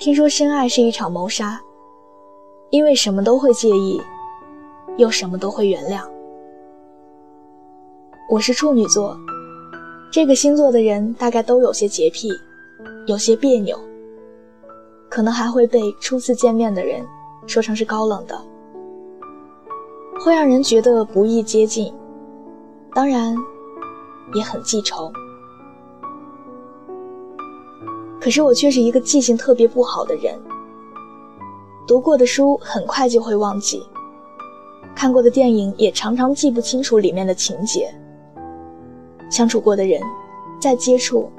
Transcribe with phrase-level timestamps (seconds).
[0.00, 1.60] 听说深爱是一场谋杀，
[2.70, 4.00] 因为什么都会介意，
[4.96, 6.00] 又什么都会原谅。
[8.30, 9.14] 我是处女座，
[10.10, 12.30] 这个星座的人大概都有些洁癖，
[13.06, 13.78] 有些别扭，
[15.10, 17.06] 可能还会被初次见面的人
[17.46, 18.40] 说成是高冷的，
[20.24, 21.92] 会让人觉得不易接近，
[22.94, 23.36] 当然
[24.32, 25.12] 也很记仇。
[28.20, 30.38] 可是我却是一个记性特别不好的人，
[31.86, 33.82] 读过的书很快就会忘记，
[34.94, 37.90] 看过的电影也常常记不清楚里面的情节，
[39.30, 40.02] 相处过的人，
[40.60, 41.32] 再接触，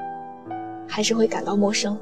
[0.87, 1.95] 还是会感到陌生。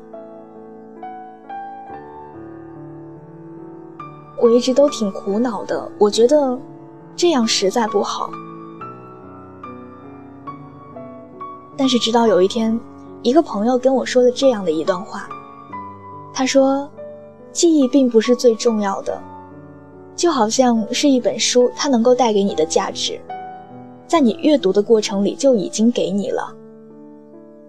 [4.42, 6.58] 我一直都挺苦恼的，我觉得
[7.18, 8.30] 这样实在不好。
[11.76, 12.80] 但是直到有一天。
[13.22, 15.28] 一个朋友跟我说的这样的一段话，
[16.34, 16.90] 他说
[17.52, 19.22] ：“记忆并不是最重要的，
[20.16, 23.20] 就好像是一本书，它能够带给你的价值，
[24.08, 26.56] 在你阅读的过程里就已经给你了。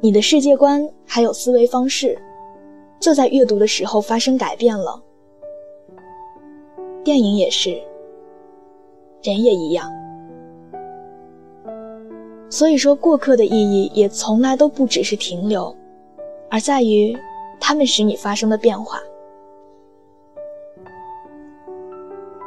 [0.00, 2.16] 你的世界观还有思维方式，
[3.00, 5.02] 就在阅读的时候发生改变了。
[7.02, 7.70] 电影也是，
[9.22, 9.90] 人也一样。”
[12.50, 15.74] 所以说，过客的意义也从来都不只是停留，
[16.50, 17.16] 而在于
[17.60, 18.98] 他们使你发生的变化。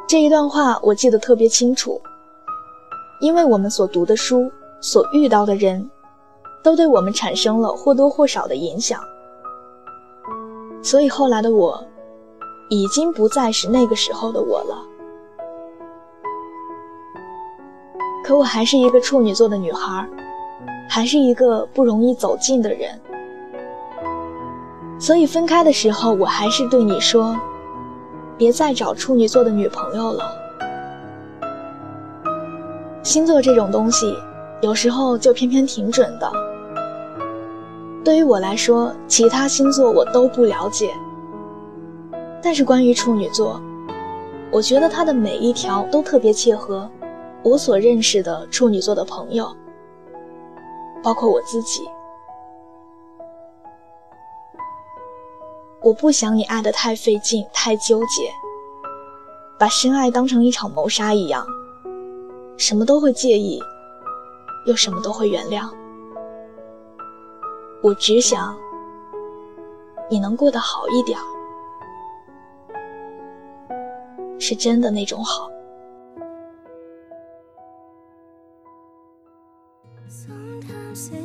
[0.06, 1.98] 这一段话我记得特别清楚，
[3.20, 5.90] 因为我们所读的书、所遇到的人，
[6.62, 9.00] 都对我们产生了或多或少的影响。
[10.82, 11.82] 所以后来的我，
[12.68, 14.93] 已经不再是那个时候的我了。
[18.24, 20.08] 可我还是一个处女座的女孩，
[20.88, 22.98] 还是一个不容易走近的人，
[24.98, 27.38] 所以分开的时候，我还是对你说，
[28.38, 30.24] 别再找处女座的女朋友了。
[33.02, 34.16] 星座这种东西，
[34.62, 36.32] 有时候就偏偏挺准的。
[38.02, 40.94] 对于我来说，其他星座我都不了解，
[42.42, 43.60] 但是关于处女座，
[44.50, 46.88] 我觉得它的每一条都特别切合。
[47.44, 49.54] 我所认识的处女座的朋友，
[51.02, 51.86] 包括我自己，
[55.82, 58.32] 我不想你爱得太费劲、太纠结，
[59.58, 61.46] 把深爱当成一场谋杀一样，
[62.56, 63.62] 什么都会介意，
[64.64, 65.70] 又什么都会原谅。
[67.82, 68.56] 我只想
[70.08, 71.18] 你能过得好一点，
[74.38, 75.50] 是真的那种好。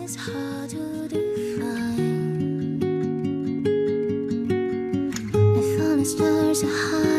[0.04, 2.82] Is hard to define.
[5.32, 7.19] I found the stars are hiding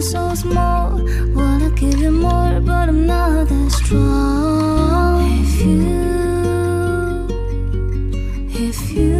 [0.00, 0.98] so small.
[1.34, 5.20] Wanna give you more, but I'm not that strong.
[5.42, 7.26] If you,
[8.68, 9.10] if you,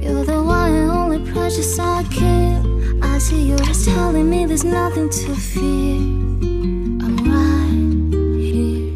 [0.00, 2.62] you're the one and only precious I care.
[3.02, 5.96] I see you're just telling me there's nothing to fear.
[7.04, 8.92] I'm right here.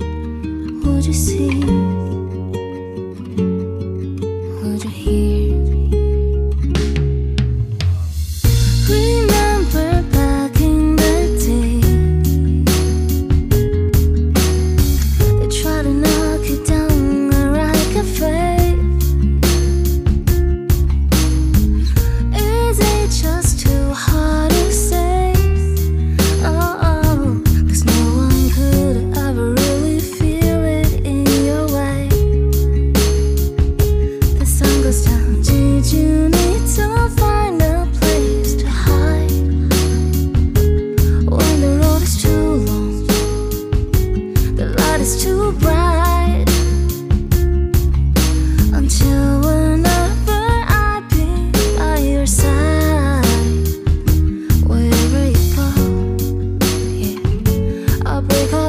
[0.85, 1.78] Would you see?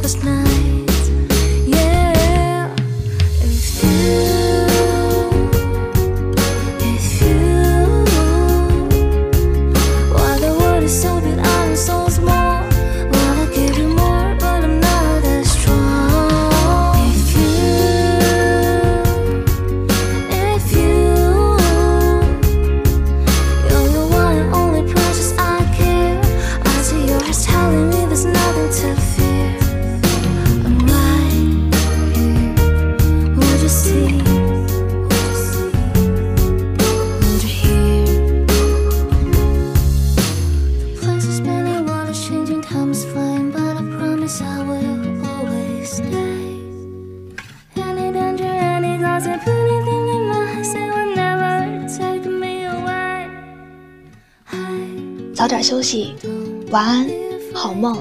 [0.10, 0.39] Terus
[55.40, 56.16] 早点休息，
[56.70, 57.10] 晚安，
[57.54, 57.98] 好梦。